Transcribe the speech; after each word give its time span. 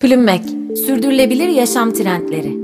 Plümmek, 0.00 0.42
sürdürülebilir 0.86 1.48
yaşam 1.48 1.92
trendleri. 1.92 2.56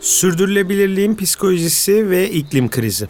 Sürdürülebilirliğin 0.00 1.14
psikolojisi 1.14 2.10
ve 2.10 2.30
iklim 2.30 2.70
krizi. 2.70 3.08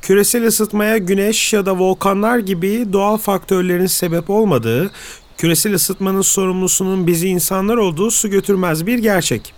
Küresel 0.00 0.46
ısıtmaya 0.46 0.98
güneş 0.98 1.52
ya 1.52 1.66
da 1.66 1.78
volkanlar 1.78 2.38
gibi 2.38 2.92
doğal 2.92 3.16
faktörlerin 3.16 3.86
sebep 3.86 4.30
olmadığı, 4.30 4.90
küresel 5.38 5.74
ısıtmanın 5.74 6.22
sorumlusunun 6.22 7.06
bizi 7.06 7.28
insanlar 7.28 7.76
olduğu 7.76 8.10
su 8.10 8.30
götürmez 8.30 8.86
bir 8.86 8.98
gerçek. 8.98 9.54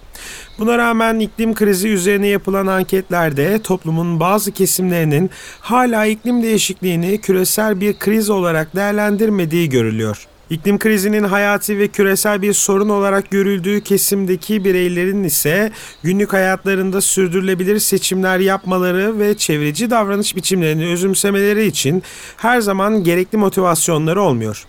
Buna 0.59 0.79
rağmen 0.79 1.19
iklim 1.19 1.55
krizi 1.55 1.89
üzerine 1.89 2.27
yapılan 2.27 2.67
anketlerde 2.67 3.63
toplumun 3.63 4.21
bazı 4.21 4.53
kesimlerinin 4.53 5.31
hala 5.61 6.07
iklim 6.07 6.43
değişikliğini 6.43 7.21
küresel 7.21 7.81
bir 7.81 7.99
kriz 7.99 8.31
olarak 8.31 8.77
değerlendirmediği 8.77 9.69
görülüyor. 9.69 10.29
İklim 10.51 10.79
krizinin 10.79 11.25
hayati 11.25 11.79
ve 11.79 11.89
küresel 11.89 12.43
bir 12.43 12.53
sorun 12.53 12.89
olarak 12.89 13.31
görüldüğü 13.31 13.81
kesimdeki 13.81 14.65
bireylerin 14.65 15.25
ise 15.25 15.73
günlük 16.03 16.33
hayatlarında 16.33 17.01
sürdürülebilir 17.01 17.79
seçimler 17.79 18.39
yapmaları 18.39 19.19
ve 19.19 19.37
çevreci 19.37 19.91
davranış 19.91 20.37
biçimlerini 20.37 20.87
özümsemeleri 20.87 21.67
için 21.67 22.03
her 22.37 22.61
zaman 22.61 23.05
gerekli 23.05 23.39
motivasyonları 23.39 24.23
olmuyor. 24.23 24.67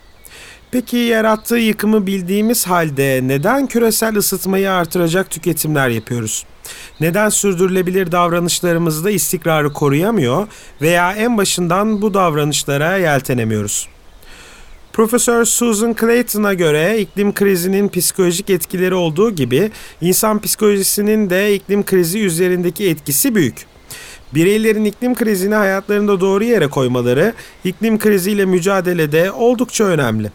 Peki 0.70 0.96
yarattığı 0.96 1.56
yıkımı 1.56 2.06
bildiğimiz 2.06 2.66
halde 2.66 3.20
neden 3.22 3.66
küresel 3.66 4.16
ısıtmayı 4.16 4.72
artıracak 4.72 5.30
tüketimler 5.30 5.88
yapıyoruz? 5.88 6.44
Neden 7.00 7.28
sürdürülebilir 7.28 8.12
davranışlarımızda 8.12 9.10
istikrarı 9.10 9.72
koruyamıyor 9.72 10.48
veya 10.82 11.12
en 11.12 11.38
başından 11.38 12.02
bu 12.02 12.14
davranışlara 12.14 12.96
yeltenemiyoruz? 12.96 13.88
Profesör 14.96 15.44
Susan 15.44 15.94
Clayton'a 16.00 16.54
göre 16.54 16.98
iklim 16.98 17.34
krizinin 17.34 17.88
psikolojik 17.88 18.50
etkileri 18.50 18.94
olduğu 18.94 19.30
gibi 19.30 19.70
insan 20.00 20.40
psikolojisinin 20.40 21.30
de 21.30 21.54
iklim 21.54 21.84
krizi 21.84 22.20
üzerindeki 22.20 22.88
etkisi 22.88 23.34
büyük. 23.34 23.66
Bireylerin 24.34 24.84
iklim 24.84 25.14
krizini 25.14 25.54
hayatlarında 25.54 26.20
doğru 26.20 26.44
yere 26.44 26.66
koymaları 26.66 27.34
iklim 27.64 27.98
kriziyle 27.98 28.44
mücadelede 28.44 29.32
oldukça 29.32 29.84
önemli. 29.84 30.30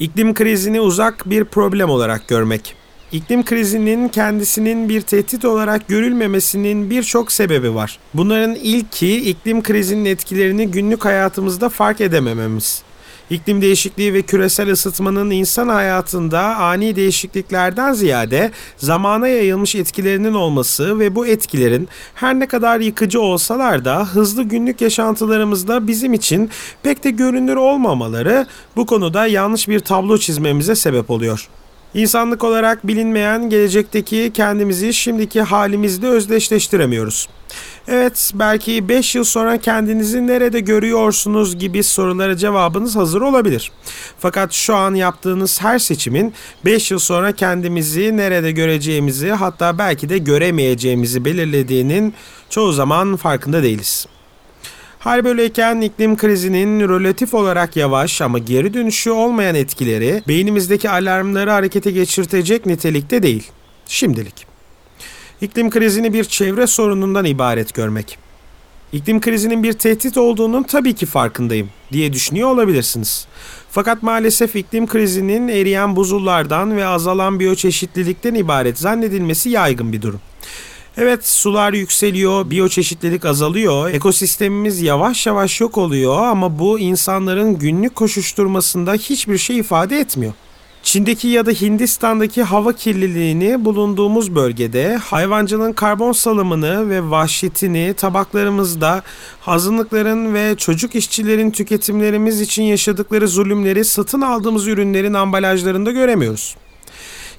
İklim 0.00 0.34
krizini 0.34 0.80
uzak 0.80 1.30
bir 1.30 1.44
problem 1.44 1.90
olarak 1.90 2.28
görmek. 2.28 2.74
İklim 3.12 3.44
krizinin 3.44 4.08
kendisinin 4.08 4.88
bir 4.88 5.00
tehdit 5.00 5.44
olarak 5.44 5.88
görülmemesinin 5.88 6.90
birçok 6.90 7.32
sebebi 7.32 7.74
var. 7.74 7.98
Bunların 8.14 8.54
ilki 8.54 9.30
iklim 9.30 9.62
krizinin 9.62 10.04
etkilerini 10.04 10.70
günlük 10.70 11.04
hayatımızda 11.04 11.68
fark 11.68 12.00
edemememiz. 12.00 12.87
İklim 13.30 13.62
değişikliği 13.62 14.14
ve 14.14 14.22
küresel 14.22 14.70
ısıtmanın 14.70 15.30
insan 15.30 15.68
hayatında 15.68 16.40
ani 16.40 16.96
değişikliklerden 16.96 17.92
ziyade 17.92 18.50
zamana 18.76 19.28
yayılmış 19.28 19.74
etkilerinin 19.74 20.34
olması 20.34 20.98
ve 20.98 21.14
bu 21.14 21.26
etkilerin 21.26 21.88
her 22.14 22.38
ne 22.38 22.48
kadar 22.48 22.80
yıkıcı 22.80 23.20
olsalar 23.20 23.84
da 23.84 24.06
hızlı 24.06 24.42
günlük 24.42 24.80
yaşantılarımızda 24.80 25.86
bizim 25.86 26.14
için 26.14 26.50
pek 26.82 27.04
de 27.04 27.10
görünür 27.10 27.56
olmamaları 27.56 28.46
bu 28.76 28.86
konuda 28.86 29.26
yanlış 29.26 29.68
bir 29.68 29.80
tablo 29.80 30.18
çizmemize 30.18 30.74
sebep 30.74 31.10
oluyor. 31.10 31.48
İnsanlık 31.94 32.44
olarak 32.44 32.86
bilinmeyen 32.86 33.50
gelecekteki 33.50 34.30
kendimizi 34.34 34.94
şimdiki 34.94 35.42
halimizde 35.42 36.08
özdeşleştiremiyoruz. 36.08 37.28
Evet, 37.90 38.32
belki 38.34 38.88
5 38.88 39.14
yıl 39.14 39.24
sonra 39.24 39.58
kendinizi 39.58 40.26
nerede 40.26 40.60
görüyorsunuz 40.60 41.58
gibi 41.58 41.82
sorulara 41.82 42.36
cevabınız 42.36 42.96
hazır 42.96 43.20
olabilir. 43.20 43.72
Fakat 44.18 44.52
şu 44.52 44.74
an 44.74 44.94
yaptığınız 44.94 45.62
her 45.62 45.78
seçimin 45.78 46.34
5 46.64 46.90
yıl 46.90 46.98
sonra 46.98 47.32
kendimizi 47.32 48.16
nerede 48.16 48.52
göreceğimizi 48.52 49.30
hatta 49.30 49.78
belki 49.78 50.08
de 50.08 50.18
göremeyeceğimizi 50.18 51.24
belirlediğinin 51.24 52.14
çoğu 52.50 52.72
zaman 52.72 53.16
farkında 53.16 53.62
değiliz. 53.62 54.06
Hal 54.98 55.24
böyleyken 55.24 55.80
iklim 55.80 56.16
krizinin 56.16 56.88
relatif 56.88 57.34
olarak 57.34 57.76
yavaş 57.76 58.22
ama 58.22 58.38
geri 58.38 58.74
dönüşü 58.74 59.10
olmayan 59.10 59.54
etkileri 59.54 60.22
beynimizdeki 60.28 60.90
alarmları 60.90 61.50
harekete 61.50 61.90
geçirtecek 61.90 62.66
nitelikte 62.66 63.22
değil. 63.22 63.50
Şimdilik. 63.86 64.57
İklim 65.40 65.70
krizini 65.70 66.12
bir 66.12 66.24
çevre 66.24 66.66
sorunundan 66.66 67.24
ibaret 67.24 67.74
görmek. 67.74 68.18
İklim 68.92 69.20
krizinin 69.20 69.62
bir 69.62 69.72
tehdit 69.72 70.16
olduğunun 70.16 70.62
tabii 70.62 70.94
ki 70.94 71.06
farkındayım 71.06 71.70
diye 71.92 72.12
düşünüyor 72.12 72.50
olabilirsiniz. 72.50 73.26
Fakat 73.70 74.02
maalesef 74.02 74.56
iklim 74.56 74.86
krizinin 74.86 75.48
eriyen 75.48 75.96
buzullardan 75.96 76.76
ve 76.76 76.86
azalan 76.86 77.40
biyoçeşitlilikten 77.40 78.34
ibaret 78.34 78.78
zannedilmesi 78.78 79.50
yaygın 79.50 79.92
bir 79.92 80.02
durum. 80.02 80.20
Evet 80.96 81.28
sular 81.28 81.72
yükseliyor, 81.72 82.50
biyoçeşitlilik 82.50 83.24
azalıyor, 83.24 83.90
ekosistemimiz 83.90 84.82
yavaş 84.82 85.26
yavaş 85.26 85.60
yok 85.60 85.78
oluyor 85.78 86.22
ama 86.22 86.58
bu 86.58 86.78
insanların 86.78 87.58
günlük 87.58 87.94
koşuşturmasında 87.94 88.92
hiçbir 88.92 89.38
şey 89.38 89.58
ifade 89.58 90.00
etmiyor. 90.00 90.32
Çin'deki 90.88 91.28
ya 91.28 91.46
da 91.46 91.50
Hindistan'daki 91.50 92.42
hava 92.42 92.72
kirliliğini 92.72 93.64
bulunduğumuz 93.64 94.34
bölgede 94.34 94.96
hayvancılığın 94.96 95.72
karbon 95.72 96.12
salımını 96.12 96.90
ve 96.90 97.10
vahşetini 97.10 97.94
tabaklarımızda 97.96 99.02
azınlıkların 99.46 100.34
ve 100.34 100.54
çocuk 100.56 100.94
işçilerin 100.94 101.50
tüketimlerimiz 101.50 102.40
için 102.40 102.62
yaşadıkları 102.62 103.28
zulümleri 103.28 103.84
satın 103.84 104.20
aldığımız 104.20 104.66
ürünlerin 104.66 105.14
ambalajlarında 105.14 105.90
göremiyoruz. 105.90 106.56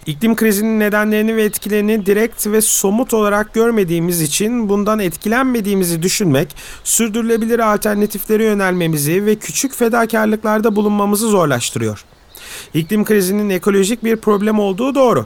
İklim 0.05 0.35
krizinin 0.35 0.79
nedenlerini 0.79 1.35
ve 1.35 1.43
etkilerini 1.43 2.05
direkt 2.05 2.47
ve 2.47 2.61
somut 2.61 3.13
olarak 3.13 3.53
görmediğimiz 3.53 4.21
için 4.21 4.69
bundan 4.69 4.99
etkilenmediğimizi 4.99 6.01
düşünmek, 6.01 6.55
sürdürülebilir 6.83 7.59
alternatiflere 7.59 8.43
yönelmemizi 8.43 9.25
ve 9.25 9.35
küçük 9.35 9.75
fedakarlıklarda 9.75 10.75
bulunmamızı 10.75 11.27
zorlaştırıyor. 11.27 12.05
İklim 12.73 13.05
krizinin 13.05 13.49
ekolojik 13.49 14.03
bir 14.03 14.15
problem 14.15 14.59
olduğu 14.59 14.95
doğru. 14.95 15.25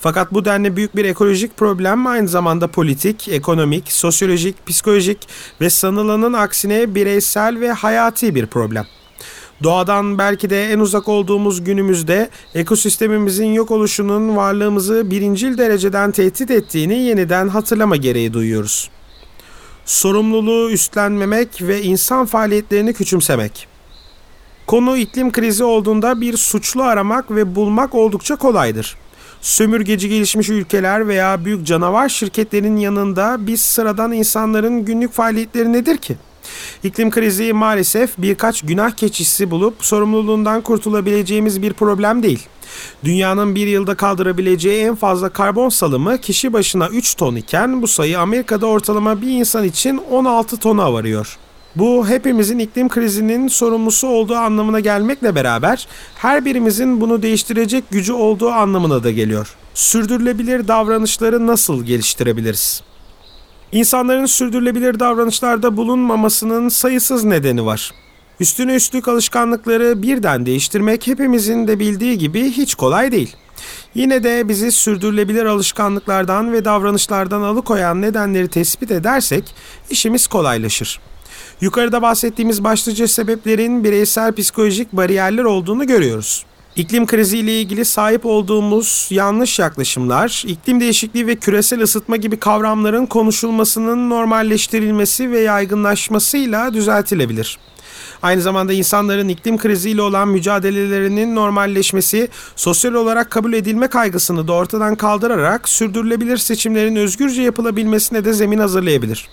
Fakat 0.00 0.34
bu 0.34 0.44
denli 0.44 0.76
büyük 0.76 0.96
bir 0.96 1.04
ekolojik 1.04 1.56
problem 1.56 2.06
aynı 2.06 2.28
zamanda 2.28 2.68
politik, 2.68 3.28
ekonomik, 3.28 3.92
sosyolojik, 3.92 4.66
psikolojik 4.66 5.18
ve 5.60 5.70
sanılanın 5.70 6.32
aksine 6.32 6.94
bireysel 6.94 7.60
ve 7.60 7.72
hayati 7.72 8.34
bir 8.34 8.46
problem. 8.46 8.86
Doğadan 9.62 10.18
belki 10.18 10.50
de 10.50 10.72
en 10.72 10.78
uzak 10.78 11.08
olduğumuz 11.08 11.64
günümüzde 11.64 12.30
ekosistemimizin 12.54 13.52
yok 13.52 13.70
oluşunun 13.70 14.36
varlığımızı 14.36 15.10
birincil 15.10 15.58
dereceden 15.58 16.10
tehdit 16.10 16.50
ettiğini 16.50 16.98
yeniden 16.98 17.48
hatırlama 17.48 17.96
gereği 17.96 18.32
duyuyoruz. 18.32 18.90
Sorumluluğu 19.84 20.70
üstlenmemek 20.70 21.48
ve 21.62 21.82
insan 21.82 22.26
faaliyetlerini 22.26 22.92
küçümsemek. 22.92 23.73
Konu 24.74 24.96
iklim 24.96 25.32
krizi 25.32 25.64
olduğunda 25.64 26.20
bir 26.20 26.36
suçlu 26.36 26.82
aramak 26.82 27.30
ve 27.30 27.54
bulmak 27.54 27.94
oldukça 27.94 28.36
kolaydır. 28.36 28.96
Sömürgeci 29.40 30.08
gelişmiş 30.08 30.48
ülkeler 30.48 31.08
veya 31.08 31.44
büyük 31.44 31.66
canavar 31.66 32.08
şirketlerin 32.08 32.76
yanında 32.76 33.36
biz 33.40 33.60
sıradan 33.60 34.12
insanların 34.12 34.84
günlük 34.84 35.12
faaliyetleri 35.12 35.72
nedir 35.72 35.96
ki? 35.96 36.16
İklim 36.82 37.10
krizi 37.10 37.52
maalesef 37.52 38.18
birkaç 38.18 38.62
günah 38.62 38.90
keçisi 38.90 39.50
bulup 39.50 39.74
sorumluluğundan 39.80 40.60
kurtulabileceğimiz 40.60 41.62
bir 41.62 41.72
problem 41.72 42.22
değil. 42.22 42.46
Dünyanın 43.04 43.54
bir 43.54 43.66
yılda 43.66 43.94
kaldırabileceği 43.94 44.84
en 44.84 44.94
fazla 44.94 45.28
karbon 45.28 45.68
salımı 45.68 46.18
kişi 46.18 46.52
başına 46.52 46.88
3 46.88 47.14
ton 47.14 47.36
iken 47.36 47.82
bu 47.82 47.88
sayı 47.88 48.20
Amerika'da 48.20 48.66
ortalama 48.66 49.22
bir 49.22 49.30
insan 49.30 49.64
için 49.64 50.00
16 50.10 50.56
tona 50.56 50.92
varıyor. 50.92 51.38
Bu 51.76 52.08
hepimizin 52.08 52.58
iklim 52.58 52.88
krizinin 52.88 53.48
sorumlusu 53.48 54.08
olduğu 54.08 54.36
anlamına 54.36 54.80
gelmekle 54.80 55.34
beraber 55.34 55.88
her 56.14 56.44
birimizin 56.44 57.00
bunu 57.00 57.22
değiştirecek 57.22 57.84
gücü 57.90 58.12
olduğu 58.12 58.50
anlamına 58.50 59.04
da 59.04 59.10
geliyor. 59.10 59.56
Sürdürülebilir 59.74 60.68
davranışları 60.68 61.46
nasıl 61.46 61.84
geliştirebiliriz? 61.84 62.82
İnsanların 63.72 64.26
sürdürülebilir 64.26 65.00
davranışlarda 65.00 65.76
bulunmamasının 65.76 66.68
sayısız 66.68 67.24
nedeni 67.24 67.66
var. 67.66 67.90
Üstüne 68.40 68.74
üstlük 68.74 69.08
alışkanlıkları 69.08 70.02
birden 70.02 70.46
değiştirmek 70.46 71.06
hepimizin 71.06 71.68
de 71.68 71.78
bildiği 71.78 72.18
gibi 72.18 72.50
hiç 72.50 72.74
kolay 72.74 73.12
değil. 73.12 73.36
Yine 73.94 74.24
de 74.24 74.48
bizi 74.48 74.72
sürdürülebilir 74.72 75.44
alışkanlıklardan 75.44 76.52
ve 76.52 76.64
davranışlardan 76.64 77.42
alıkoyan 77.42 78.02
nedenleri 78.02 78.48
tespit 78.48 78.90
edersek 78.90 79.54
işimiz 79.90 80.26
kolaylaşır. 80.26 81.00
Yukarıda 81.60 82.02
bahsettiğimiz 82.02 82.64
başlıca 82.64 83.08
sebeplerin 83.08 83.84
bireysel 83.84 84.32
psikolojik 84.32 84.92
bariyerler 84.92 85.44
olduğunu 85.44 85.86
görüyoruz. 85.86 86.44
İklim 86.76 87.06
kriziyle 87.06 87.60
ilgili 87.60 87.84
sahip 87.84 88.26
olduğumuz 88.26 89.08
yanlış 89.10 89.58
yaklaşımlar, 89.58 90.44
iklim 90.46 90.80
değişikliği 90.80 91.26
ve 91.26 91.36
küresel 91.36 91.80
ısıtma 91.80 92.16
gibi 92.16 92.36
kavramların 92.36 93.06
konuşulmasının 93.06 94.10
normalleştirilmesi 94.10 95.30
ve 95.30 95.40
yaygınlaşmasıyla 95.40 96.74
düzeltilebilir. 96.74 97.58
Aynı 98.22 98.42
zamanda 98.42 98.72
insanların 98.72 99.28
iklim 99.28 99.58
kriziyle 99.58 100.02
olan 100.02 100.28
mücadelelerinin 100.28 101.34
normalleşmesi, 101.34 102.28
sosyal 102.56 102.94
olarak 102.94 103.30
kabul 103.30 103.52
edilme 103.52 103.88
kaygısını 103.88 104.48
da 104.48 104.52
ortadan 104.52 104.94
kaldırarak 104.94 105.68
sürdürülebilir 105.68 106.36
seçimlerin 106.36 106.96
özgürce 106.96 107.42
yapılabilmesine 107.42 108.24
de 108.24 108.32
zemin 108.32 108.58
hazırlayabilir. 108.58 109.28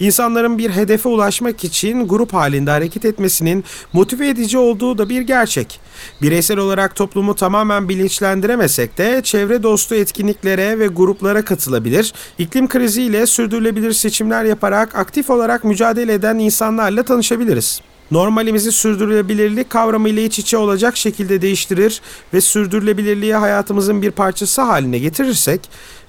İnsanların 0.00 0.58
bir 0.58 0.70
hedefe 0.70 1.08
ulaşmak 1.08 1.64
için 1.64 2.08
grup 2.08 2.34
halinde 2.34 2.70
hareket 2.70 3.04
etmesinin 3.04 3.64
motive 3.92 4.28
edici 4.28 4.58
olduğu 4.58 4.98
da 4.98 5.08
bir 5.08 5.20
gerçek. 5.20 5.80
Bireysel 6.22 6.58
olarak 6.58 6.96
toplumu 6.96 7.34
tamamen 7.34 7.88
bilinçlendiremesek 7.88 8.98
de 8.98 9.20
çevre 9.24 9.62
dostu 9.62 9.94
etkinliklere 9.94 10.78
ve 10.78 10.86
gruplara 10.86 11.44
katılabilir, 11.44 12.12
iklim 12.38 12.68
kriziyle 12.68 13.26
sürdürülebilir 13.26 13.92
seçimler 13.92 14.44
yaparak 14.44 14.94
aktif 14.94 15.30
olarak 15.30 15.64
mücadele 15.64 16.12
eden 16.12 16.38
insanlarla 16.38 17.02
tanışabiliriz 17.02 17.80
normalimizi 18.10 18.72
sürdürülebilirlik 18.72 19.70
kavramıyla 19.70 20.22
iç 20.22 20.38
içe 20.38 20.56
olacak 20.56 20.96
şekilde 20.96 21.42
değiştirir 21.42 22.00
ve 22.34 22.40
sürdürülebilirliği 22.40 23.34
hayatımızın 23.34 24.02
bir 24.02 24.10
parçası 24.10 24.62
haline 24.62 24.98
getirirsek, 24.98 25.60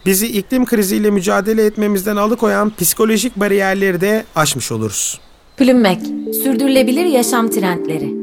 bizi 0.06 0.28
iklim 0.28 0.66
kriziyle 0.66 1.10
mücadele 1.10 1.66
etmemizden 1.66 2.16
alıkoyan 2.16 2.72
psikolojik 2.80 3.36
bariyerleri 3.36 4.02
de 4.02 4.26
aşmış 4.36 4.72
oluruz. 4.72 5.20
Plümmek, 5.58 6.02
sürdürülebilir 6.44 7.06
yaşam 7.06 7.50
trendleri. 7.50 8.19